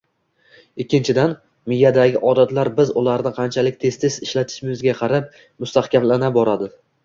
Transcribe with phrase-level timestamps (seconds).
[0.83, 1.35] Ikkinchidan,
[1.73, 5.33] miyadagi odatlar biz ularni qanchalik tez-tez ishlatishimizga qarab
[5.65, 6.77] mustahkamlana boradi